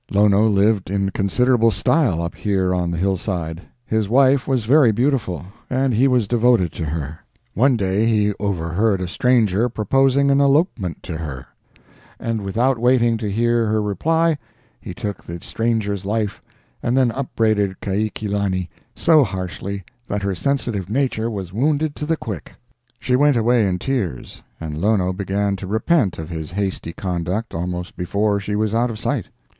[0.09, 3.61] Lono lived in considerable style up here on the hillside.
[3.85, 7.19] His wife was very beautiful, and he was devoted to her.
[7.53, 11.49] One day he overheard a stranger proposing an elopement to her,
[12.19, 14.39] and without waiting to hear her reply
[14.79, 16.41] he took the stranger's life
[16.81, 22.55] and then upbraided Kaikilani so harshly that her sensitive nature was wounded to the quick.
[22.99, 27.95] She went away in tears, and Lono began to repent of his hasty conduct almost
[27.95, 29.29] before she was out of sight.